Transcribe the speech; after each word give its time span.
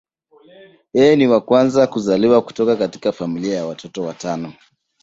Yeye 0.93 1.15
ni 1.15 1.27
wa 1.27 1.41
kwanza 1.41 1.87
kuzaliwa 1.87 2.41
kutoka 2.41 2.75
katika 2.75 3.11
familia 3.11 3.55
ya 3.55 3.65
watoto 3.65 4.03
watano. 4.03 4.53